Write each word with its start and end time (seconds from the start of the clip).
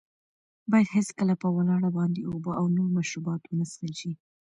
باید 0.71 0.93
هېڅکله 0.97 1.33
په 1.41 1.47
ولاړه 1.55 1.89
باندې 1.97 2.21
اوبه 2.31 2.51
او 2.59 2.65
نور 2.77 2.89
مشروبات 2.97 3.41
ونه 3.45 3.65
څښل 3.71 3.93
شي. 3.99 4.11